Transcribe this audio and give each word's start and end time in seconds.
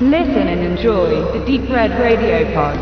Listen 0.00 0.48
and 0.48 0.60
enjoy 0.60 1.22
the 1.32 1.38
Deep 1.46 1.70
Red 1.70 1.92
Radio 1.92 2.44
Pod. 2.52 2.76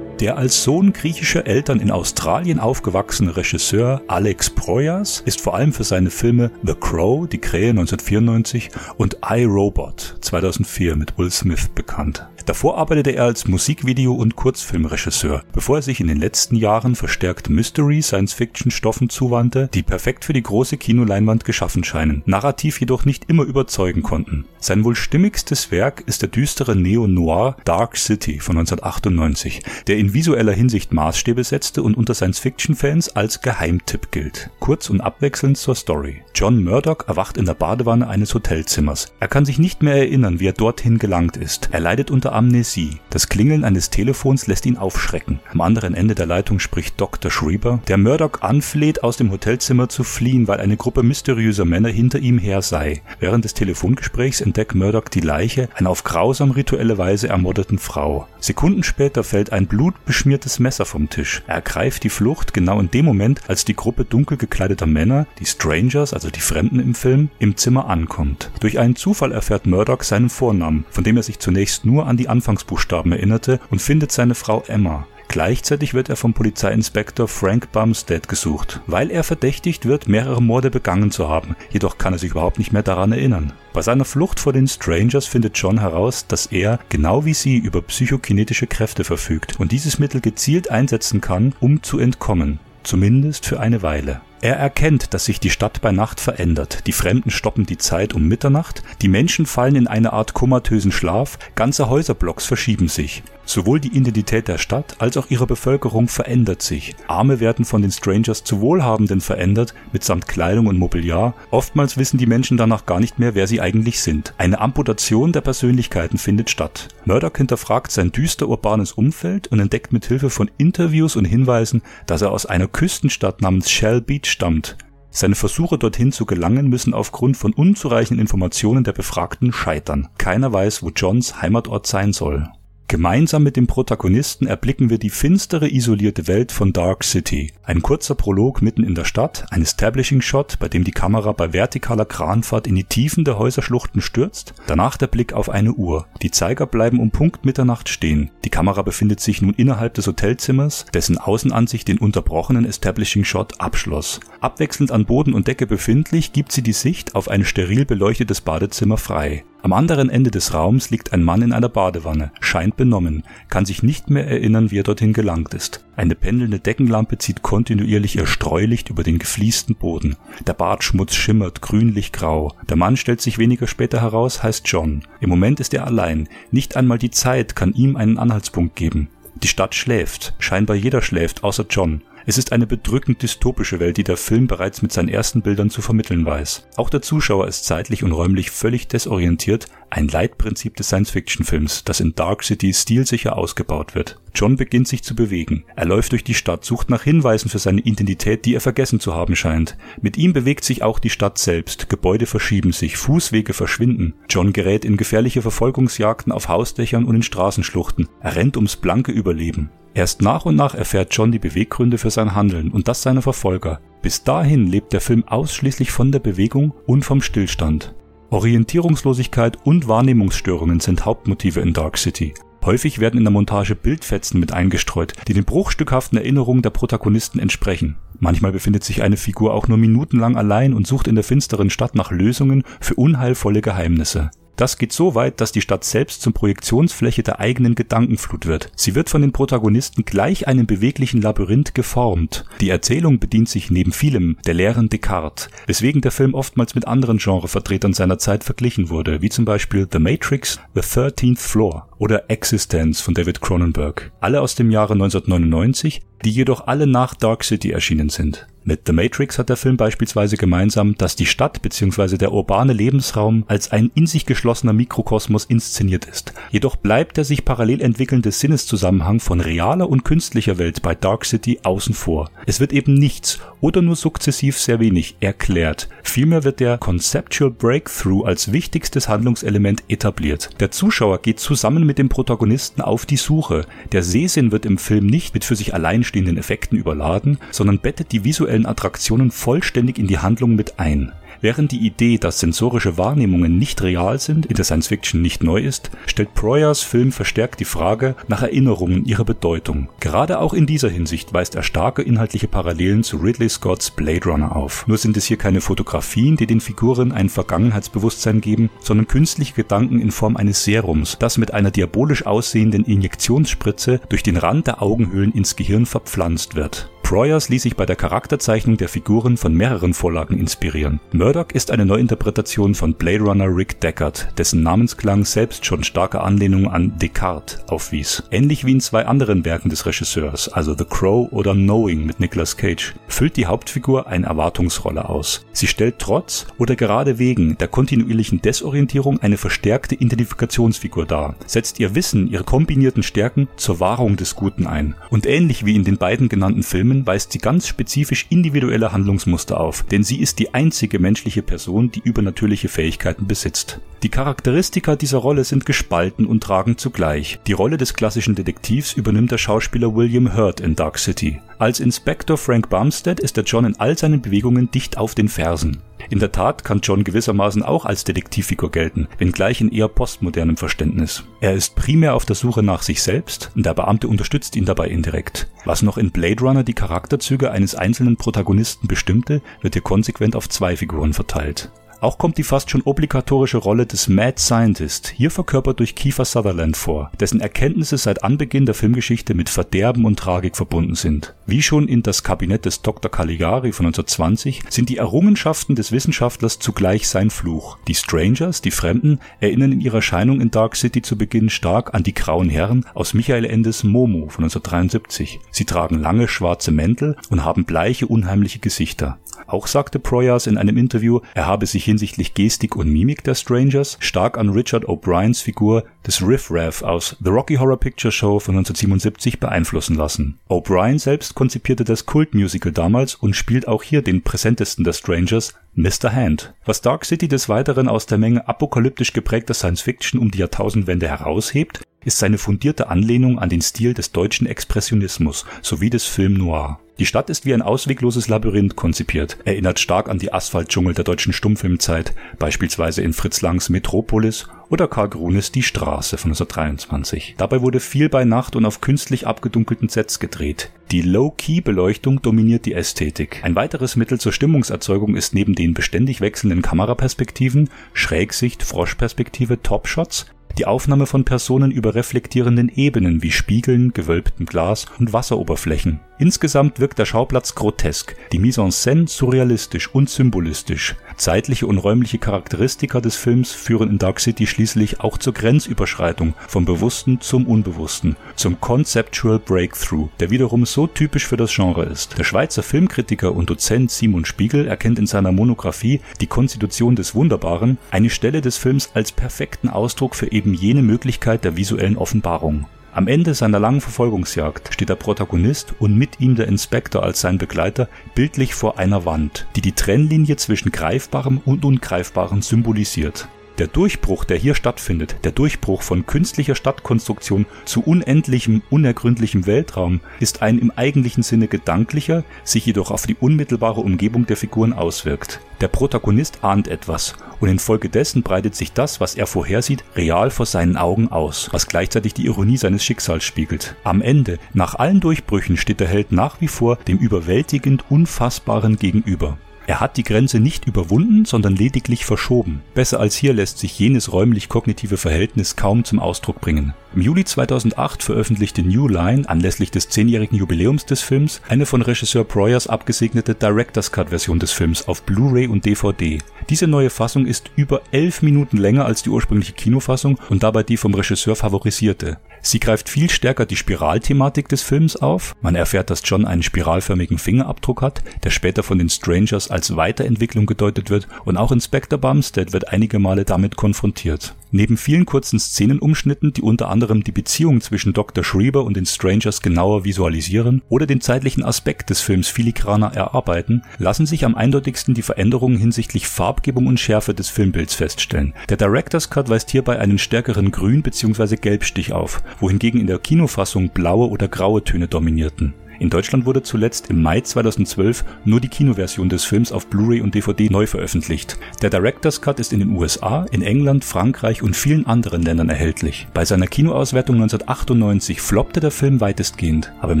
Der 0.20 0.36
als 0.36 0.62
Sohn 0.62 0.92
griechischer 0.92 1.46
Eltern 1.46 1.80
in 1.80 1.90
Australien 1.90 2.58
aufgewachsene 2.58 3.34
Regisseur 3.34 4.02
Alex 4.08 4.50
Proyas 4.50 5.22
ist 5.24 5.40
vor 5.40 5.54
allem 5.54 5.72
für 5.72 5.84
seine 5.84 6.10
Filme 6.10 6.50
The 6.62 6.74
Crow, 6.74 7.26
Die 7.26 7.38
Krähe 7.38 7.70
1994 7.70 8.68
und 8.98 9.16
I, 9.26 9.44
Robot 9.44 10.16
2004 10.20 10.96
mit 10.96 11.16
Will 11.16 11.30
Smith 11.30 11.68
bekannt. 11.74 12.28
Davor 12.48 12.78
arbeitete 12.78 13.10
er 13.10 13.24
als 13.24 13.46
Musikvideo- 13.46 14.14
und 14.14 14.34
Kurzfilmregisseur, 14.34 15.42
bevor 15.52 15.76
er 15.76 15.82
sich 15.82 16.00
in 16.00 16.06
den 16.06 16.18
letzten 16.18 16.56
Jahren 16.56 16.94
verstärkt 16.94 17.50
Mystery 17.50 18.00
Science-Fiction-Stoffen 18.00 19.10
zuwandte, 19.10 19.68
die 19.74 19.82
perfekt 19.82 20.24
für 20.24 20.32
die 20.32 20.42
große 20.42 20.78
Kinoleinwand 20.78 21.44
geschaffen 21.44 21.84
scheinen, 21.84 22.22
narrativ 22.24 22.80
jedoch 22.80 23.04
nicht 23.04 23.26
immer 23.28 23.42
überzeugen 23.42 24.02
konnten. 24.02 24.46
Sein 24.60 24.82
wohl 24.84 24.96
stimmigstes 24.96 25.70
Werk 25.70 26.04
ist 26.06 26.22
der 26.22 26.30
düstere 26.30 26.74
Neo-Noir 26.74 27.58
Dark 27.66 27.98
City 27.98 28.40
von 28.40 28.56
1998, 28.56 29.62
der 29.86 29.98
in 29.98 30.14
visueller 30.14 30.54
Hinsicht 30.54 30.94
Maßstäbe 30.94 31.44
setzte 31.44 31.82
und 31.82 31.98
unter 31.98 32.14
Science-Fiction-Fans 32.14 33.10
als 33.10 33.42
Geheimtipp 33.42 34.10
gilt. 34.10 34.48
Kurz 34.58 34.88
und 34.88 35.02
abwechselnd 35.02 35.58
zur 35.58 35.74
Story. 35.74 36.22
John 36.34 36.64
Murdoch 36.64 37.06
erwacht 37.08 37.36
in 37.36 37.44
der 37.44 37.52
Badewanne 37.52 38.08
eines 38.08 38.32
Hotelzimmers. 38.32 39.12
Er 39.20 39.28
kann 39.28 39.44
sich 39.44 39.58
nicht 39.58 39.82
mehr 39.82 39.96
erinnern, 39.96 40.40
wie 40.40 40.46
er 40.46 40.54
dorthin 40.54 40.98
gelangt 40.98 41.36
ist. 41.36 41.68
Er 41.72 41.80
leidet 41.80 42.10
unter 42.10 42.37
Amnesie. 42.38 43.00
Das 43.10 43.28
Klingeln 43.28 43.64
eines 43.64 43.90
Telefons 43.90 44.46
lässt 44.46 44.64
ihn 44.64 44.76
aufschrecken. 44.76 45.40
Am 45.52 45.60
anderen 45.60 45.94
Ende 45.94 46.14
der 46.14 46.26
Leitung 46.26 46.60
spricht 46.60 47.00
Dr. 47.00 47.32
Schreiber, 47.32 47.80
der 47.88 47.98
Murdoch 47.98 48.42
anfleht, 48.42 49.02
aus 49.02 49.16
dem 49.16 49.32
Hotelzimmer 49.32 49.88
zu 49.88 50.04
fliehen, 50.04 50.46
weil 50.46 50.60
eine 50.60 50.76
Gruppe 50.76 51.02
mysteriöser 51.02 51.64
Männer 51.64 51.88
hinter 51.88 52.20
ihm 52.20 52.38
her 52.38 52.62
sei. 52.62 53.02
Während 53.18 53.44
des 53.44 53.54
Telefongesprächs 53.54 54.40
entdeckt 54.40 54.76
Murdoch 54.76 55.08
die 55.08 55.20
Leiche 55.20 55.68
einer 55.74 55.90
auf 55.90 56.04
grausam 56.04 56.52
rituelle 56.52 56.96
Weise 56.96 57.26
ermordeten 57.26 57.78
Frau. 57.78 58.28
Sekunden 58.38 58.84
später 58.84 59.24
fällt 59.24 59.50
ein 59.52 59.66
blutbeschmiertes 59.66 60.60
Messer 60.60 60.84
vom 60.84 61.10
Tisch. 61.10 61.42
Er 61.48 61.56
ergreift 61.56 62.04
die 62.04 62.08
Flucht 62.08 62.54
genau 62.54 62.78
in 62.78 62.92
dem 62.92 63.04
Moment, 63.04 63.40
als 63.48 63.64
die 63.64 63.74
Gruppe 63.74 64.04
dunkel 64.04 64.36
gekleideter 64.36 64.86
Männer, 64.86 65.26
die 65.40 65.46
Strangers, 65.46 66.14
also 66.14 66.30
die 66.30 66.38
Fremden 66.38 66.78
im 66.78 66.94
Film, 66.94 67.30
im 67.40 67.56
Zimmer 67.56 67.88
ankommt. 67.88 68.52
Durch 68.60 68.78
einen 68.78 68.94
Zufall 68.94 69.32
erfährt 69.32 69.66
Murdoch 69.66 70.04
seinen 70.04 70.30
Vornamen, 70.30 70.84
von 70.90 71.02
dem 71.02 71.16
er 71.16 71.24
sich 71.24 71.40
zunächst 71.40 71.84
nur 71.84 72.06
an 72.06 72.16
die 72.16 72.27
Anfangsbuchstaben 72.28 73.12
erinnerte 73.12 73.60
und 73.70 73.82
findet 73.82 74.12
seine 74.12 74.34
Frau 74.34 74.62
Emma. 74.66 75.06
Gleichzeitig 75.28 75.92
wird 75.92 76.08
er 76.08 76.16
vom 76.16 76.32
Polizeiinspektor 76.32 77.28
Frank 77.28 77.70
Bumstead 77.70 78.28
gesucht, 78.28 78.80
weil 78.86 79.10
er 79.10 79.22
verdächtigt 79.22 79.84
wird, 79.84 80.08
mehrere 80.08 80.42
Morde 80.42 80.70
begangen 80.70 81.10
zu 81.10 81.28
haben, 81.28 81.54
jedoch 81.68 81.98
kann 81.98 82.14
er 82.14 82.18
sich 82.18 82.30
überhaupt 82.30 82.58
nicht 82.58 82.72
mehr 82.72 82.82
daran 82.82 83.12
erinnern. 83.12 83.52
Bei 83.74 83.82
seiner 83.82 84.06
Flucht 84.06 84.40
vor 84.40 84.54
den 84.54 84.66
Strangers 84.66 85.26
findet 85.26 85.58
John 85.58 85.80
heraus, 85.80 86.26
dass 86.26 86.46
er, 86.46 86.78
genau 86.88 87.26
wie 87.26 87.34
sie, 87.34 87.58
über 87.58 87.82
psychokinetische 87.82 88.66
Kräfte 88.66 89.04
verfügt 89.04 89.60
und 89.60 89.70
dieses 89.70 89.98
Mittel 89.98 90.22
gezielt 90.22 90.70
einsetzen 90.70 91.20
kann, 91.20 91.54
um 91.60 91.82
zu 91.82 91.98
entkommen, 91.98 92.58
zumindest 92.82 93.44
für 93.44 93.60
eine 93.60 93.82
Weile. 93.82 94.22
Er 94.40 94.56
erkennt, 94.56 95.14
dass 95.14 95.24
sich 95.24 95.40
die 95.40 95.50
Stadt 95.50 95.80
bei 95.80 95.90
Nacht 95.90 96.20
verändert. 96.20 96.86
Die 96.86 96.92
Fremden 96.92 97.30
stoppen 97.30 97.66
die 97.66 97.78
Zeit 97.78 98.14
um 98.14 98.28
Mitternacht, 98.28 98.84
die 99.02 99.08
Menschen 99.08 99.46
fallen 99.46 99.74
in 99.74 99.88
eine 99.88 100.12
Art 100.12 100.32
komatösen 100.32 100.92
Schlaf, 100.92 101.38
ganze 101.56 101.88
Häuserblocks 101.88 102.46
verschieben 102.46 102.88
sich. 102.88 103.22
Sowohl 103.48 103.80
die 103.80 103.96
Identität 103.96 104.46
der 104.46 104.58
Stadt 104.58 104.96
als 104.98 105.16
auch 105.16 105.30
ihre 105.30 105.46
Bevölkerung 105.46 106.08
verändert 106.08 106.60
sich. 106.60 106.94
Arme 107.06 107.40
werden 107.40 107.64
von 107.64 107.80
den 107.80 107.90
Strangers 107.90 108.44
zu 108.44 108.60
Wohlhabenden 108.60 109.22
verändert, 109.22 109.72
mitsamt 109.90 110.28
Kleidung 110.28 110.66
und 110.66 110.76
Mobiliar. 110.76 111.32
Oftmals 111.50 111.96
wissen 111.96 112.18
die 112.18 112.26
Menschen 112.26 112.58
danach 112.58 112.84
gar 112.84 113.00
nicht 113.00 113.18
mehr, 113.18 113.34
wer 113.34 113.46
sie 113.46 113.62
eigentlich 113.62 114.02
sind. 114.02 114.34
Eine 114.36 114.60
Amputation 114.60 115.32
der 115.32 115.40
Persönlichkeiten 115.40 116.18
findet 116.18 116.50
statt. 116.50 116.88
Murdoch 117.06 117.38
hinterfragt 117.38 117.90
sein 117.90 118.12
düster 118.12 118.48
urbanes 118.48 118.92
Umfeld 118.92 119.46
und 119.46 119.60
entdeckt 119.60 119.94
mit 119.94 120.04
Hilfe 120.04 120.28
von 120.28 120.50
Interviews 120.58 121.16
und 121.16 121.24
Hinweisen, 121.24 121.80
dass 122.04 122.20
er 122.20 122.32
aus 122.32 122.44
einer 122.44 122.68
Küstenstadt 122.68 123.40
namens 123.40 123.70
Shell 123.70 124.02
Beach 124.02 124.27
stammt. 124.28 124.76
Seine 125.10 125.34
Versuche 125.34 125.78
dorthin 125.78 126.12
zu 126.12 126.26
gelangen 126.26 126.68
müssen 126.68 126.94
aufgrund 126.94 127.36
von 127.36 127.52
unzureichenden 127.52 128.20
Informationen 128.20 128.84
der 128.84 128.92
Befragten 128.92 129.52
scheitern. 129.52 130.08
Keiner 130.18 130.52
weiß, 130.52 130.82
wo 130.82 130.90
Johns 130.90 131.40
Heimatort 131.40 131.86
sein 131.86 132.12
soll. 132.12 132.48
Gemeinsam 132.90 133.42
mit 133.42 133.58
dem 133.58 133.66
Protagonisten 133.66 134.46
erblicken 134.46 134.88
wir 134.88 134.96
die 134.96 135.10
finstere, 135.10 135.70
isolierte 135.70 136.26
Welt 136.26 136.52
von 136.52 136.72
Dark 136.72 137.04
City. 137.04 137.52
Ein 137.62 137.82
kurzer 137.82 138.14
Prolog 138.14 138.62
mitten 138.62 138.82
in 138.82 138.94
der 138.94 139.04
Stadt, 139.04 139.44
ein 139.50 139.60
Establishing-Shot, 139.60 140.58
bei 140.58 140.70
dem 140.70 140.84
die 140.84 140.92
Kamera 140.92 141.32
bei 141.32 141.52
vertikaler 141.52 142.06
Kranfahrt 142.06 142.66
in 142.66 142.74
die 142.74 142.84
Tiefen 142.84 143.26
der 143.26 143.38
Häuserschluchten 143.38 144.00
stürzt, 144.00 144.54
danach 144.66 144.96
der 144.96 145.08
Blick 145.08 145.34
auf 145.34 145.50
eine 145.50 145.74
Uhr. 145.74 146.06
Die 146.22 146.30
Zeiger 146.30 146.64
bleiben 146.64 146.98
um 146.98 147.10
Punkt 147.10 147.44
Mitternacht 147.44 147.90
stehen. 147.90 148.30
Die 148.46 148.50
Kamera 148.50 148.80
befindet 148.80 149.20
sich 149.20 149.42
nun 149.42 149.52
innerhalb 149.52 149.92
des 149.92 150.06
Hotelzimmers, 150.06 150.86
dessen 150.94 151.18
Außenansicht 151.18 151.86
den 151.88 151.98
unterbrochenen 151.98 152.64
Establishing-Shot 152.64 153.60
abschloss. 153.60 154.20
Abwechselnd 154.40 154.92
an 154.92 155.04
Boden 155.04 155.34
und 155.34 155.46
Decke 155.46 155.66
befindlich, 155.66 156.32
gibt 156.32 156.52
sie 156.52 156.62
die 156.62 156.72
Sicht 156.72 157.14
auf 157.14 157.28
ein 157.28 157.44
steril 157.44 157.84
beleuchtetes 157.84 158.40
Badezimmer 158.40 158.96
frei. 158.96 159.44
Am 159.60 159.72
anderen 159.72 160.08
Ende 160.08 160.30
des 160.30 160.54
Raums 160.54 160.90
liegt 160.90 161.12
ein 161.12 161.24
Mann 161.24 161.42
in 161.42 161.52
einer 161.52 161.68
Badewanne, 161.68 162.30
scheint 162.40 162.76
benommen, 162.76 163.24
kann 163.48 163.64
sich 163.66 163.82
nicht 163.82 164.08
mehr 164.08 164.26
erinnern, 164.28 164.70
wie 164.70 164.78
er 164.78 164.84
dorthin 164.84 165.12
gelangt 165.12 165.52
ist. 165.52 165.84
Eine 165.96 166.14
pendelnde 166.14 166.60
Deckenlampe 166.60 167.18
zieht 167.18 167.42
kontinuierlich 167.42 168.14
ihr 168.14 168.26
Streulicht 168.26 168.88
über 168.88 169.02
den 169.02 169.18
gefliesten 169.18 169.74
Boden. 169.74 170.16
Der 170.46 170.52
Bartschmutz 170.52 171.16
schimmert 171.16 171.60
grünlich-grau. 171.60 172.52
Der 172.68 172.76
Mann 172.76 172.96
stellt 172.96 173.20
sich 173.20 173.38
weniger 173.38 173.66
später 173.66 174.00
heraus, 174.00 174.44
heißt 174.44 174.68
John. 174.68 175.02
Im 175.20 175.28
Moment 175.28 175.58
ist 175.58 175.74
er 175.74 175.86
allein. 175.86 176.28
Nicht 176.52 176.76
einmal 176.76 176.98
die 176.98 177.10
Zeit 177.10 177.56
kann 177.56 177.74
ihm 177.74 177.96
einen 177.96 178.18
Anhaltspunkt 178.18 178.76
geben. 178.76 179.08
Die 179.42 179.48
Stadt 179.48 179.74
schläft. 179.74 180.34
Scheinbar 180.38 180.76
jeder 180.76 181.02
schläft, 181.02 181.42
außer 181.42 181.66
John. 181.68 182.02
Es 182.28 182.36
ist 182.36 182.52
eine 182.52 182.66
bedrückend 182.66 183.22
dystopische 183.22 183.80
Welt, 183.80 183.96
die 183.96 184.04
der 184.04 184.18
Film 184.18 184.48
bereits 184.48 184.82
mit 184.82 184.92
seinen 184.92 185.08
ersten 185.08 185.40
Bildern 185.40 185.70
zu 185.70 185.80
vermitteln 185.80 186.26
weiß. 186.26 186.68
Auch 186.76 186.90
der 186.90 187.00
Zuschauer 187.00 187.48
ist 187.48 187.64
zeitlich 187.64 188.04
und 188.04 188.12
räumlich 188.12 188.50
völlig 188.50 188.86
desorientiert, 188.86 189.68
ein 189.88 190.08
Leitprinzip 190.08 190.76
des 190.76 190.88
Science-Fiction-Films, 190.88 191.84
das 191.84 192.00
in 192.00 192.14
Dark 192.14 192.44
City 192.44 192.74
stilsicher 192.74 193.38
ausgebaut 193.38 193.94
wird. 193.94 194.20
John 194.34 194.56
beginnt 194.56 194.88
sich 194.88 195.02
zu 195.02 195.16
bewegen. 195.16 195.64
Er 195.74 195.86
läuft 195.86 196.12
durch 196.12 196.22
die 196.22 196.34
Stadt, 196.34 196.66
sucht 196.66 196.90
nach 196.90 197.02
Hinweisen 197.02 197.48
für 197.48 197.58
seine 197.58 197.80
Identität, 197.80 198.44
die 198.44 198.54
er 198.54 198.60
vergessen 198.60 199.00
zu 199.00 199.14
haben 199.14 199.34
scheint. 199.34 199.78
Mit 200.02 200.18
ihm 200.18 200.34
bewegt 200.34 200.64
sich 200.64 200.82
auch 200.82 200.98
die 200.98 201.08
Stadt 201.08 201.38
selbst. 201.38 201.88
Gebäude 201.88 202.26
verschieben 202.26 202.72
sich, 202.72 202.98
Fußwege 202.98 203.54
verschwinden. 203.54 204.12
John 204.28 204.52
gerät 204.52 204.84
in 204.84 204.98
gefährliche 204.98 205.40
Verfolgungsjagden 205.40 206.30
auf 206.30 206.48
Hausdächern 206.48 207.06
und 207.06 207.14
in 207.14 207.22
Straßenschluchten. 207.22 208.06
Er 208.20 208.36
rennt 208.36 208.58
ums 208.58 208.76
blanke 208.76 209.12
Überleben. 209.12 209.70
Erst 209.98 210.22
nach 210.22 210.44
und 210.44 210.54
nach 210.54 210.76
erfährt 210.76 211.08
John 211.10 211.32
die 211.32 211.40
Beweggründe 211.40 211.98
für 211.98 212.10
sein 212.10 212.36
Handeln 212.36 212.70
und 212.70 212.86
das 212.86 213.02
seiner 213.02 213.20
Verfolger. 213.20 213.80
Bis 214.00 214.22
dahin 214.22 214.68
lebt 214.68 214.92
der 214.92 215.00
Film 215.00 215.24
ausschließlich 215.26 215.90
von 215.90 216.12
der 216.12 216.20
Bewegung 216.20 216.72
und 216.86 217.04
vom 217.04 217.20
Stillstand. 217.20 217.96
Orientierungslosigkeit 218.30 219.58
und 219.64 219.88
Wahrnehmungsstörungen 219.88 220.78
sind 220.78 221.04
Hauptmotive 221.04 221.58
in 221.58 221.72
Dark 221.72 221.98
City. 221.98 222.32
Häufig 222.64 223.00
werden 223.00 223.18
in 223.18 223.24
der 223.24 223.32
Montage 223.32 223.74
Bildfetzen 223.74 224.38
mit 224.38 224.52
eingestreut, 224.52 225.14
die 225.26 225.34
den 225.34 225.44
bruchstückhaften 225.44 226.16
Erinnerungen 226.16 226.62
der 226.62 226.70
Protagonisten 226.70 227.40
entsprechen. 227.40 227.96
Manchmal 228.20 228.52
befindet 228.52 228.84
sich 228.84 229.02
eine 229.02 229.16
Figur 229.16 229.52
auch 229.52 229.66
nur 229.66 229.78
minutenlang 229.78 230.36
allein 230.36 230.74
und 230.74 230.86
sucht 230.86 231.08
in 231.08 231.16
der 231.16 231.24
finsteren 231.24 231.70
Stadt 231.70 231.96
nach 231.96 232.12
Lösungen 232.12 232.62
für 232.80 232.94
unheilvolle 232.94 233.62
Geheimnisse. 233.62 234.30
Das 234.58 234.76
geht 234.76 234.92
so 234.92 235.14
weit, 235.14 235.40
dass 235.40 235.52
die 235.52 235.60
Stadt 235.60 235.84
selbst 235.84 236.20
zum 236.20 236.32
Projektionsfläche 236.32 237.22
der 237.22 237.38
eigenen 237.38 237.76
Gedankenflut 237.76 238.46
wird. 238.46 238.72
Sie 238.74 238.96
wird 238.96 239.08
von 239.08 239.22
den 239.22 239.30
Protagonisten 239.30 240.04
gleich 240.04 240.48
einem 240.48 240.66
beweglichen 240.66 241.22
Labyrinth 241.22 241.76
geformt. 241.76 242.44
Die 242.60 242.68
Erzählung 242.68 243.20
bedient 243.20 243.48
sich 243.48 243.70
neben 243.70 243.92
vielem 243.92 244.36
der 244.46 244.54
leeren 244.54 244.88
Descartes, 244.88 245.48
weswegen 245.68 246.00
der 246.00 246.10
Film 246.10 246.34
oftmals 246.34 246.74
mit 246.74 246.88
anderen 246.88 247.18
Genrevertretern 247.18 247.92
seiner 247.92 248.18
Zeit 248.18 248.42
verglichen 248.42 248.90
wurde, 248.90 249.22
wie 249.22 249.28
zum 249.28 249.44
Beispiel 249.44 249.86
The 249.92 250.00
Matrix, 250.00 250.58
The 250.74 250.80
13th 250.80 251.38
Floor 251.38 251.88
oder 251.98 252.28
Existence 252.28 253.00
von 253.00 253.14
David 253.14 253.40
Cronenberg. 253.40 254.10
Alle 254.20 254.40
aus 254.40 254.56
dem 254.56 254.72
Jahre 254.72 254.94
1999, 254.94 256.02
die 256.24 256.30
jedoch 256.30 256.66
alle 256.66 256.88
nach 256.88 257.14
Dark 257.14 257.44
City 257.44 257.70
erschienen 257.70 258.08
sind. 258.08 258.48
Mit 258.68 258.82
The 258.86 258.92
Matrix 258.92 259.38
hat 259.38 259.48
der 259.48 259.56
Film 259.56 259.78
beispielsweise 259.78 260.36
gemeinsam, 260.36 260.94
dass 260.98 261.16
die 261.16 261.24
Stadt 261.24 261.62
bzw. 261.62 262.18
der 262.18 262.32
urbane 262.32 262.74
Lebensraum 262.74 263.44
als 263.46 263.72
ein 263.72 263.90
in 263.94 264.06
sich 264.06 264.26
geschlossener 264.26 264.74
Mikrokosmos 264.74 265.46
inszeniert 265.46 266.04
ist. 266.04 266.34
Jedoch 266.50 266.76
bleibt 266.76 267.16
der 267.16 267.24
sich 267.24 267.46
parallel 267.46 267.80
entwickelnde 267.80 268.30
Sinneszusammenhang 268.30 269.20
von 269.20 269.40
realer 269.40 269.88
und 269.88 270.04
künstlicher 270.04 270.58
Welt 270.58 270.82
bei 270.82 270.94
Dark 270.94 271.24
City 271.24 271.60
außen 271.62 271.94
vor. 271.94 272.30
Es 272.44 272.60
wird 272.60 272.74
eben 272.74 272.92
nichts 272.92 273.40
oder 273.62 273.80
nur 273.80 273.96
sukzessiv 273.96 274.58
sehr 274.58 274.80
wenig 274.80 275.16
erklärt. 275.20 275.88
Vielmehr 276.02 276.44
wird 276.44 276.60
der 276.60 276.76
Conceptual 276.76 277.50
Breakthrough 277.50 278.26
als 278.26 278.52
wichtigstes 278.52 279.08
Handlungselement 279.08 279.82
etabliert. 279.88 280.50
Der 280.60 280.70
Zuschauer 280.70 281.22
geht 281.22 281.40
zusammen 281.40 281.86
mit 281.86 281.96
dem 281.96 282.10
Protagonisten 282.10 282.82
auf 282.82 283.06
die 283.06 283.16
Suche. 283.16 283.64
Der 283.92 284.02
Sehsinn 284.02 284.52
wird 284.52 284.66
im 284.66 284.76
Film 284.76 285.06
nicht 285.06 285.32
mit 285.32 285.46
für 285.46 285.56
sich 285.56 285.72
alleinstehenden 285.72 286.36
Effekten 286.36 286.76
überladen, 286.76 287.38
sondern 287.50 287.78
bettet 287.78 288.12
die 288.12 288.24
visuellen 288.24 288.57
visuellen 288.58 288.66
Attraktionen 288.66 289.30
vollständig 289.30 289.98
in 289.98 290.06
die 290.06 290.18
Handlung 290.18 290.56
mit 290.56 290.78
ein. 290.78 291.12
Während 291.40 291.70
die 291.70 291.86
Idee, 291.86 292.18
dass 292.18 292.40
sensorische 292.40 292.98
Wahrnehmungen 292.98 293.58
nicht 293.58 293.80
real 293.82 294.18
sind, 294.18 294.46
in 294.46 294.56
der 294.56 294.64
Science 294.64 294.88
Fiction 294.88 295.22
nicht 295.22 295.44
neu 295.44 295.60
ist, 295.60 295.92
stellt 296.06 296.34
Proyas 296.34 296.82
Film 296.82 297.12
verstärkt 297.12 297.60
die 297.60 297.64
Frage 297.64 298.16
nach 298.26 298.42
Erinnerungen 298.42 299.04
ihrer 299.04 299.24
Bedeutung. 299.24 299.88
Gerade 300.00 300.40
auch 300.40 300.52
in 300.52 300.66
dieser 300.66 300.88
Hinsicht 300.88 301.32
weist 301.32 301.54
er 301.54 301.62
starke 301.62 302.02
inhaltliche 302.02 302.48
Parallelen 302.48 303.04
zu 303.04 303.18
Ridley 303.18 303.48
Scotts 303.48 303.92
Blade 303.92 304.24
Runner 304.24 304.56
auf. 304.56 304.84
Nur 304.88 304.98
sind 304.98 305.16
es 305.16 305.26
hier 305.26 305.36
keine 305.36 305.60
Fotografien, 305.60 306.36
die 306.36 306.48
den 306.48 306.60
Figuren 306.60 307.12
ein 307.12 307.28
Vergangenheitsbewusstsein 307.28 308.40
geben, 308.40 308.68
sondern 308.80 309.06
künstliche 309.06 309.54
Gedanken 309.54 310.00
in 310.00 310.10
Form 310.10 310.36
eines 310.36 310.64
Serums, 310.64 311.18
das 311.20 311.38
mit 311.38 311.54
einer 311.54 311.70
diabolisch 311.70 312.26
aussehenden 312.26 312.84
Injektionsspritze 312.84 314.00
durch 314.08 314.24
den 314.24 314.38
Rand 314.38 314.66
der 314.66 314.82
Augenhöhlen 314.82 315.30
ins 315.30 315.54
Gehirn 315.54 315.86
verpflanzt 315.86 316.56
wird. 316.56 316.90
Proyas 317.08 317.48
ließ 317.48 317.62
sich 317.62 317.74
bei 317.74 317.86
der 317.86 317.96
Charakterzeichnung 317.96 318.76
der 318.76 318.90
Figuren 318.90 319.38
von 319.38 319.54
mehreren 319.54 319.94
Vorlagen 319.94 320.36
inspirieren. 320.36 321.00
Murdoch 321.10 321.52
ist 321.54 321.70
eine 321.70 321.86
Neuinterpretation 321.86 322.74
von 322.74 322.92
Blade 322.92 323.24
Runner 323.24 323.46
Rick 323.46 323.80
Deckard, 323.80 324.28
dessen 324.36 324.62
Namensklang 324.62 325.24
selbst 325.24 325.64
schon 325.64 325.84
starke 325.84 326.20
Anlehnungen 326.20 326.68
an 326.68 326.98
Descartes 326.98 327.66
aufwies. 327.66 328.24
Ähnlich 328.30 328.66
wie 328.66 328.72
in 328.72 328.82
zwei 328.82 329.06
anderen 329.06 329.46
Werken 329.46 329.70
des 329.70 329.86
Regisseurs, 329.86 330.50
also 330.50 330.76
The 330.76 330.84
Crow 330.84 331.32
oder 331.32 331.54
Knowing 331.54 332.04
mit 332.04 332.20
Nicolas 332.20 332.58
Cage, 332.58 332.92
füllt 333.06 333.38
die 333.38 333.46
Hauptfigur 333.46 334.06
eine 334.06 334.26
Erwartungsrolle 334.26 335.08
aus. 335.08 335.46
Sie 335.52 335.66
stellt 335.66 335.98
trotz 335.98 336.46
oder 336.58 336.76
gerade 336.76 337.18
wegen 337.18 337.56
der 337.56 337.68
kontinuierlichen 337.68 338.42
Desorientierung 338.42 339.18
eine 339.20 339.38
verstärkte 339.38 339.94
Identifikationsfigur 339.94 341.06
dar, 341.06 341.36
setzt 341.46 341.80
ihr 341.80 341.94
Wissen, 341.94 342.28
ihre 342.28 342.44
kombinierten 342.44 343.02
Stärken 343.02 343.48
zur 343.56 343.80
Wahrung 343.80 344.16
des 344.16 344.36
Guten 344.36 344.66
ein. 344.66 344.94
Und 345.08 345.24
ähnlich 345.24 345.64
wie 345.64 345.74
in 345.74 345.84
den 345.84 345.96
beiden 345.96 346.28
genannten 346.28 346.62
Filmen 346.62 346.97
Filmen 346.98 347.06
weist 347.06 347.32
sie 347.32 347.38
ganz 347.38 347.68
spezifisch 347.68 348.26
individuelle 348.30 348.92
Handlungsmuster 348.92 349.60
auf, 349.60 349.84
denn 349.84 350.02
sie 350.02 350.20
ist 350.20 350.38
die 350.38 350.54
einzige 350.54 350.98
menschliche 350.98 351.42
Person, 351.42 351.90
die 351.92 352.00
übernatürliche 352.00 352.68
Fähigkeiten 352.68 353.26
besitzt. 353.26 353.80
Die 354.02 354.08
Charakteristika 354.08 354.96
dieser 354.96 355.18
Rolle 355.18 355.44
sind 355.44 355.64
gespalten 355.64 356.26
und 356.26 356.42
tragen 356.42 356.76
zugleich. 356.76 357.38
Die 357.46 357.52
Rolle 357.52 357.76
des 357.76 357.94
klassischen 357.94 358.34
Detektivs 358.34 358.92
übernimmt 358.94 359.30
der 359.30 359.38
Schauspieler 359.38 359.94
William 359.94 360.36
Hurt 360.36 360.60
in 360.60 360.74
Dark 360.74 360.98
City. 360.98 361.40
Als 361.58 361.80
Inspektor 361.80 362.36
Frank 362.36 362.68
Bumstead 362.68 363.20
ist 363.20 363.36
der 363.36 363.44
John 363.44 363.64
in 363.64 363.78
all 363.78 363.96
seinen 363.96 364.20
Bewegungen 364.20 364.70
dicht 364.70 364.98
auf 364.98 365.14
den 365.14 365.28
Fersen. 365.28 365.78
In 366.10 366.20
der 366.20 366.32
Tat 366.32 366.64
kann 366.64 366.80
John 366.82 367.04
gewissermaßen 367.04 367.62
auch 367.62 367.84
als 367.84 368.04
Detektivfigur 368.04 368.70
gelten, 368.70 369.08
wenngleich 369.18 369.60
in 369.60 369.70
eher 369.70 369.88
postmodernem 369.88 370.56
Verständnis. 370.56 371.24
Er 371.40 371.54
ist 371.54 371.76
primär 371.76 372.14
auf 372.14 372.24
der 372.24 372.36
Suche 372.36 372.62
nach 372.62 372.82
sich 372.82 373.02
selbst 373.02 373.50
und 373.54 373.66
der 373.66 373.74
Beamte 373.74 374.08
unterstützt 374.08 374.56
ihn 374.56 374.64
dabei 374.64 374.88
indirekt. 374.88 375.48
Was 375.64 375.82
noch 375.82 375.98
in 375.98 376.10
Blade 376.10 376.40
Runner 376.42 376.64
die 376.64 376.74
Charakterzüge 376.74 377.50
eines 377.50 377.74
einzelnen 377.74 378.16
Protagonisten 378.16 378.88
bestimmte, 378.88 379.42
wird 379.60 379.74
hier 379.74 379.82
konsequent 379.82 380.34
auf 380.34 380.48
zwei 380.48 380.76
Figuren 380.76 381.12
verteilt. 381.12 381.70
Auch 382.00 382.16
kommt 382.16 382.38
die 382.38 382.44
fast 382.44 382.70
schon 382.70 382.82
obligatorische 382.82 383.58
Rolle 383.58 383.84
des 383.84 384.06
Mad 384.06 384.38
Scientist, 384.38 385.08
hier 385.08 385.32
verkörpert 385.32 385.80
durch 385.80 385.96
Kiefer 385.96 386.24
Sutherland 386.24 386.76
vor, 386.76 387.10
dessen 387.18 387.40
Erkenntnisse 387.40 387.98
seit 387.98 388.22
Anbeginn 388.22 388.66
der 388.66 388.76
Filmgeschichte 388.76 389.34
mit 389.34 389.48
Verderben 389.48 390.04
und 390.04 390.16
Tragik 390.16 390.54
verbunden 390.54 390.94
sind. 390.94 391.34
Wie 391.44 391.60
schon 391.60 391.88
in 391.88 392.04
Das 392.04 392.22
Kabinett 392.22 392.66
des 392.66 392.82
Dr. 392.82 393.10
Caligari 393.10 393.72
von 393.72 393.86
1920 393.86 394.62
sind 394.68 394.90
die 394.90 394.98
Errungenschaften 394.98 395.74
des 395.74 395.90
Wissenschaftlers 395.90 396.60
zugleich 396.60 397.08
sein 397.08 397.30
Fluch. 397.30 397.78
Die 397.88 397.96
Strangers, 397.96 398.62
die 398.62 398.70
Fremden, 398.70 399.18
erinnern 399.40 399.72
in 399.72 399.80
ihrer 399.80 399.96
Erscheinung 399.96 400.40
in 400.40 400.52
Dark 400.52 400.76
City 400.76 401.02
zu 401.02 401.18
Beginn 401.18 401.50
stark 401.50 401.94
an 401.94 402.04
die 402.04 402.14
Grauen 402.14 402.48
Herren 402.48 402.86
aus 402.94 403.12
Michael 403.12 403.44
Endes 403.44 403.82
Momo 403.82 404.28
von 404.28 404.44
1973. 404.44 405.40
Sie 405.50 405.64
tragen 405.64 405.98
lange 405.98 406.28
schwarze 406.28 406.70
Mäntel 406.70 407.16
und 407.28 407.44
haben 407.44 407.64
bleiche, 407.64 408.06
unheimliche 408.06 408.60
Gesichter. 408.60 409.18
Auch 409.48 409.66
sagte 409.66 409.98
Proyas 409.98 410.46
in 410.46 410.58
einem 410.58 410.76
Interview, 410.76 411.20
er 411.34 411.46
habe 411.46 411.66
sich 411.66 411.87
hinsichtlich 411.88 412.34
Gestik 412.34 412.76
und 412.76 412.92
Mimik 412.92 413.24
der 413.24 413.34
Strangers 413.34 413.96
stark 414.00 414.36
an 414.36 414.50
Richard 414.50 414.84
O'Briens 414.84 415.42
Figur 415.42 415.84
des 416.06 416.20
Riff 416.22 416.48
Raff 416.50 416.82
aus 416.82 417.16
The 417.24 417.30
Rocky 417.30 417.56
Horror 417.56 417.80
Picture 417.80 418.12
Show 418.12 418.38
von 418.38 418.56
1977 418.56 419.40
beeinflussen 419.40 419.96
lassen. 419.96 420.38
O'Brien 420.50 420.98
selbst 420.98 421.34
konzipierte 421.34 421.84
das 421.84 422.04
Kultmusical 422.04 422.72
damals 422.72 423.14
und 423.14 423.34
spielt 423.34 423.66
auch 423.66 423.82
hier 423.82 424.02
den 424.02 424.22
präsentesten 424.22 424.84
der 424.84 424.92
Strangers, 424.92 425.54
Mr. 425.74 426.12
Hand. 426.12 426.52
Was 426.66 426.82
Dark 426.82 427.06
City 427.06 427.26
des 427.26 427.48
Weiteren 427.48 427.88
aus 427.88 428.04
der 428.04 428.18
Menge 428.18 428.46
apokalyptisch 428.46 429.14
geprägter 429.14 429.54
Science 429.54 429.80
Fiction 429.80 430.20
um 430.20 430.30
die 430.30 430.38
Jahrtausendwende 430.38 431.08
heraushebt, 431.08 431.82
ist 432.04 432.18
seine 432.18 432.38
fundierte 432.38 432.88
Anlehnung 432.88 433.38
an 433.38 433.48
den 433.48 433.60
Stil 433.60 433.94
des 433.94 434.12
deutschen 434.12 434.46
Expressionismus 434.46 435.44
sowie 435.62 435.90
des 435.90 436.04
Film 436.04 436.34
Noir. 436.34 436.78
Die 436.98 437.06
Stadt 437.06 437.30
ist 437.30 437.46
wie 437.46 437.54
ein 437.54 437.62
auswegloses 437.62 438.26
Labyrinth 438.26 438.74
konzipiert, 438.74 439.38
erinnert 439.44 439.78
stark 439.78 440.08
an 440.08 440.18
die 440.18 440.32
Asphaltdschungel 440.32 440.94
der 440.94 441.04
deutschen 441.04 441.32
Stummfilmzeit, 441.32 442.12
beispielsweise 442.40 443.02
in 443.02 443.12
Fritz 443.12 443.40
Langs 443.40 443.68
Metropolis 443.68 444.48
oder 444.68 444.88
Karl 444.88 445.08
Grunes 445.08 445.52
Die 445.52 445.62
Straße 445.62 446.18
von 446.18 446.32
1923. 446.32 447.36
Dabei 447.38 447.62
wurde 447.62 447.78
viel 447.78 448.08
bei 448.08 448.24
Nacht 448.24 448.56
und 448.56 448.64
auf 448.64 448.80
künstlich 448.80 449.28
abgedunkelten 449.28 449.88
Sets 449.88 450.18
gedreht. 450.18 450.70
Die 450.90 451.02
Low-Key-Beleuchtung 451.02 452.20
dominiert 452.20 452.66
die 452.66 452.74
Ästhetik. 452.74 453.42
Ein 453.44 453.54
weiteres 453.54 453.94
Mittel 453.94 454.18
zur 454.18 454.32
Stimmungserzeugung 454.32 455.14
ist 455.14 455.34
neben 455.34 455.54
den 455.54 455.74
beständig 455.74 456.20
wechselnden 456.20 456.62
Kameraperspektiven, 456.62 457.70
Schrägsicht, 457.92 458.64
Froschperspektive, 458.64 459.62
Topshots 459.62 460.26
die 460.56 460.66
Aufnahme 460.66 461.06
von 461.06 461.24
Personen 461.24 461.70
über 461.70 461.94
reflektierenden 461.94 462.68
Ebenen 462.68 463.22
wie 463.22 463.30
Spiegeln, 463.30 463.92
gewölbtem 463.92 464.46
Glas 464.46 464.86
und 464.98 465.12
Wasseroberflächen. 465.12 466.00
Insgesamt 466.20 466.80
wirkt 466.80 466.98
der 466.98 467.04
Schauplatz 467.04 467.54
grotesk, 467.54 468.16
die 468.32 468.40
Mise 468.40 468.62
en 468.62 468.70
scène 468.70 469.08
surrealistisch 469.08 469.88
und 469.94 470.10
symbolistisch. 470.10 470.96
Zeitliche 471.16 471.68
und 471.68 471.78
räumliche 471.78 472.18
Charakteristika 472.18 473.00
des 473.00 473.14
Films 473.14 473.52
führen 473.52 473.88
in 473.88 473.98
Dark 473.98 474.18
City 474.18 474.48
schließlich 474.48 475.00
auch 475.00 475.18
zur 475.18 475.32
Grenzüberschreitung 475.32 476.34
vom 476.48 476.64
Bewussten 476.64 477.20
zum 477.20 477.46
Unbewussten, 477.46 478.16
zum 478.34 478.60
Conceptual 478.60 479.38
Breakthrough, 479.38 480.08
der 480.18 480.30
wiederum 480.30 480.66
so 480.66 480.88
typisch 480.88 481.26
für 481.26 481.36
das 481.36 481.54
Genre 481.54 481.84
ist. 481.84 482.18
Der 482.18 482.24
Schweizer 482.24 482.64
Filmkritiker 482.64 483.32
und 483.32 483.48
Dozent 483.48 483.92
Simon 483.92 484.24
Spiegel 484.24 484.66
erkennt 484.66 484.98
in 484.98 485.06
seiner 485.06 485.30
Monographie 485.30 486.00
Die 486.20 486.26
Konstitution 486.26 486.96
des 486.96 487.14
Wunderbaren 487.14 487.78
eine 487.92 488.10
Stelle 488.10 488.40
des 488.40 488.56
Films 488.56 488.90
als 488.94 489.12
perfekten 489.12 489.68
Ausdruck 489.68 490.16
für 490.16 490.26
eben 490.38 490.54
jene 490.54 490.82
Möglichkeit 490.82 491.44
der 491.44 491.56
visuellen 491.56 491.96
Offenbarung. 491.96 492.66
Am 492.92 493.08
Ende 493.08 493.34
seiner 493.34 493.58
langen 493.58 493.80
Verfolgungsjagd 493.80 494.72
steht 494.72 494.88
der 494.88 494.94
Protagonist 494.94 495.74
und 495.80 495.98
mit 495.98 496.20
ihm 496.20 496.36
der 496.36 496.46
Inspektor 496.46 497.02
als 497.02 497.20
sein 497.20 497.38
Begleiter 497.38 497.88
bildlich 498.14 498.54
vor 498.54 498.78
einer 498.78 499.04
Wand, 499.04 499.46
die 499.56 499.60
die 499.60 499.72
Trennlinie 499.72 500.36
zwischen 500.36 500.70
Greifbarem 500.70 501.40
und 501.44 501.64
Ungreifbarem 501.64 502.40
symbolisiert. 502.40 503.28
Der 503.58 503.66
Durchbruch, 503.66 504.22
der 504.22 504.36
hier 504.36 504.54
stattfindet, 504.54 505.16
der 505.24 505.32
Durchbruch 505.32 505.82
von 505.82 506.06
künstlicher 506.06 506.54
Stadtkonstruktion 506.54 507.44
zu 507.64 507.80
unendlichem, 507.80 508.62
unergründlichem 508.70 509.46
Weltraum, 509.46 510.00
ist 510.20 510.42
ein 510.42 510.60
im 510.60 510.70
eigentlichen 510.70 511.24
Sinne 511.24 511.48
gedanklicher, 511.48 512.22
sich 512.44 512.64
jedoch 512.66 512.92
auf 512.92 513.08
die 513.08 513.16
unmittelbare 513.16 513.80
Umgebung 513.80 514.26
der 514.26 514.36
Figuren 514.36 514.72
auswirkt. 514.72 515.40
Der 515.60 515.66
Protagonist 515.66 516.44
ahnt 516.44 516.68
etwas 516.68 517.16
und 517.40 517.48
infolgedessen 517.48 518.22
breitet 518.22 518.54
sich 518.54 518.72
das, 518.72 519.00
was 519.00 519.16
er 519.16 519.26
vorhersieht, 519.26 519.82
real 519.96 520.30
vor 520.30 520.46
seinen 520.46 520.76
Augen 520.76 521.08
aus, 521.10 521.48
was 521.50 521.66
gleichzeitig 521.66 522.14
die 522.14 522.26
Ironie 522.26 522.58
seines 522.58 522.84
Schicksals 522.84 523.24
spiegelt. 523.24 523.74
Am 523.82 524.02
Ende, 524.02 524.38
nach 524.54 524.76
allen 524.76 525.00
Durchbrüchen, 525.00 525.56
steht 525.56 525.80
der 525.80 525.88
Held 525.88 526.12
nach 526.12 526.40
wie 526.40 526.46
vor 526.46 526.76
dem 526.76 526.98
überwältigend 526.98 527.84
Unfassbaren 527.90 528.76
gegenüber. 528.76 529.36
Er 529.68 529.80
hat 529.80 529.98
die 529.98 530.02
Grenze 530.02 530.40
nicht 530.40 530.66
überwunden, 530.66 531.26
sondern 531.26 531.54
lediglich 531.54 532.06
verschoben. 532.06 532.62
Besser 532.72 533.00
als 533.00 533.16
hier 533.16 533.34
lässt 533.34 533.58
sich 533.58 533.78
jenes 533.78 534.10
räumlich-kognitive 534.10 534.96
Verhältnis 534.96 535.56
kaum 535.56 535.84
zum 535.84 536.00
Ausdruck 536.00 536.40
bringen. 536.40 536.72
Im 536.94 537.02
Juli 537.02 537.26
2008 537.26 538.02
veröffentlichte 538.02 538.62
New 538.62 538.88
Line 538.88 539.28
anlässlich 539.28 539.70
des 539.70 539.90
zehnjährigen 539.90 540.38
Jubiläums 540.38 540.86
des 540.86 541.02
Films 541.02 541.42
eine 541.50 541.66
von 541.66 541.82
Regisseur 541.82 542.24
Proyas 542.24 542.66
abgesegnete 542.66 543.34
Director's 543.34 543.92
Cut 543.92 544.08
Version 544.08 544.38
des 544.38 544.52
Films 544.52 544.88
auf 544.88 545.02
Blu-ray 545.02 545.48
und 545.48 545.66
DVD. 545.66 546.22
Diese 546.50 546.66
neue 546.66 546.88
Fassung 546.88 547.26
ist 547.26 547.50
über 547.56 547.82
elf 547.90 548.22
Minuten 548.22 548.56
länger 548.56 548.86
als 548.86 549.02
die 549.02 549.10
ursprüngliche 549.10 549.52
Kinofassung 549.52 550.18
und 550.30 550.42
dabei 550.42 550.62
die 550.62 550.78
vom 550.78 550.94
Regisseur 550.94 551.36
favorisierte. 551.36 552.18
Sie 552.40 552.58
greift 552.58 552.88
viel 552.88 553.10
stärker 553.10 553.44
die 553.44 553.56
Spiralthematik 553.56 554.48
des 554.48 554.62
Films 554.62 554.96
auf. 554.96 555.36
Man 555.42 555.54
erfährt, 555.54 555.90
dass 555.90 556.00
John 556.04 556.24
einen 556.24 556.42
spiralförmigen 556.42 557.18
Fingerabdruck 557.18 557.82
hat, 557.82 558.02
der 558.24 558.30
später 558.30 558.62
von 558.62 558.78
den 558.78 558.88
Strangers 558.88 559.50
als 559.50 559.76
Weiterentwicklung 559.76 560.46
gedeutet 560.46 560.88
wird 560.88 561.06
und 561.26 561.36
auch 561.36 561.52
Inspector 561.52 561.98
Bumstead 561.98 562.54
wird 562.54 562.68
einige 562.68 562.98
Male 562.98 563.26
damit 563.26 563.56
konfrontiert. 563.56 564.34
Neben 564.50 564.76
vielen 564.76 565.04
kurzen 565.04 565.38
Szenenumschnitten, 565.38 566.32
die 566.32 566.42
unter 566.42 566.70
anderem 566.70 567.04
die 567.04 567.12
Beziehung 567.12 567.60
zwischen 567.60 567.92
Dr. 567.92 568.24
Schreiber 568.24 568.64
und 568.64 568.76
den 568.76 568.86
Strangers 568.86 569.42
genauer 569.42 569.84
visualisieren 569.84 570.62
oder 570.68 570.86
den 570.86 571.00
zeitlichen 571.00 571.44
Aspekt 571.44 571.90
des 571.90 572.00
Films 572.00 572.28
filigraner 572.28 572.94
erarbeiten, 572.94 573.62
lassen 573.78 574.06
sich 574.06 574.24
am 574.24 574.34
eindeutigsten 574.34 574.94
die 574.94 575.02
Veränderungen 575.02 575.58
hinsichtlich 575.58 576.08
Farbgebung 576.08 576.66
und 576.66 576.80
Schärfe 576.80 577.12
des 577.12 577.28
Filmbilds 577.28 577.74
feststellen. 577.74 578.32
Der 578.48 578.56
Director's 578.56 579.10
Cut 579.10 579.28
weist 579.28 579.50
hierbei 579.50 579.78
einen 579.78 579.98
stärkeren 579.98 580.50
Grün- 580.50 580.82
bzw. 580.82 581.36
Gelbstich 581.36 581.92
auf, 581.92 582.22
wohingegen 582.40 582.80
in 582.80 582.86
der 582.86 582.98
Kinofassung 582.98 583.68
blaue 583.68 584.08
oder 584.08 584.28
graue 584.28 584.64
Töne 584.64 584.88
dominierten. 584.88 585.54
In 585.78 585.90
Deutschland 585.90 586.26
wurde 586.26 586.42
zuletzt 586.42 586.90
im 586.90 587.02
Mai 587.02 587.20
2012 587.20 588.04
nur 588.24 588.40
die 588.40 588.48
Kinoversion 588.48 589.08
des 589.08 589.24
Films 589.24 589.52
auf 589.52 589.68
Blu-ray 589.68 590.00
und 590.00 590.14
DVD 590.14 590.48
neu 590.50 590.66
veröffentlicht. 590.66 591.38
Der 591.62 591.70
Director's 591.70 592.20
Cut 592.20 592.40
ist 592.40 592.52
in 592.52 592.58
den 592.60 592.70
USA, 592.70 593.26
in 593.30 593.42
England, 593.42 593.84
Frankreich 593.84 594.42
und 594.42 594.56
vielen 594.56 594.86
anderen 594.86 595.22
Ländern 595.22 595.48
erhältlich. 595.48 596.08
Bei 596.14 596.24
seiner 596.24 596.46
Kinoauswertung 596.46 597.16
1998 597.16 598.20
floppte 598.20 598.60
der 598.60 598.70
Film 598.70 599.00
weitestgehend, 599.00 599.72
aber 599.80 599.92
im 599.92 600.00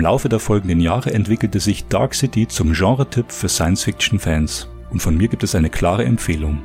Laufe 0.00 0.28
der 0.28 0.40
folgenden 0.40 0.80
Jahre 0.80 1.12
entwickelte 1.12 1.60
sich 1.60 1.86
Dark 1.86 2.14
City 2.14 2.48
zum 2.48 2.72
Genre-Tipp 2.72 3.30
für 3.30 3.48
Science-Fiction-Fans. 3.48 4.68
Und 4.90 5.00
von 5.00 5.16
mir 5.16 5.28
gibt 5.28 5.44
es 5.44 5.54
eine 5.54 5.70
klare 5.70 6.04
Empfehlung. 6.04 6.58